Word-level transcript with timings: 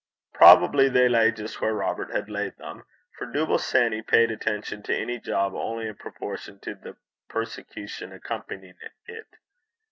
Probably 0.33 0.89
they 0.89 1.07
lay 1.07 1.31
just 1.31 1.61
where 1.61 1.75
Robert 1.75 2.11
had 2.11 2.27
laid 2.27 2.57
them, 2.57 2.85
for 3.19 3.27
Dooble 3.27 3.59
Sanny 3.59 4.01
paid 4.01 4.31
attention 4.31 4.81
to 4.81 4.95
any 4.95 5.19
job 5.19 5.53
only 5.53 5.85
in 5.85 5.93
proportion 5.93 6.59
to 6.61 6.73
the 6.73 6.97
persecution 7.29 8.11
accompanying 8.11 8.79
it. 9.05 9.27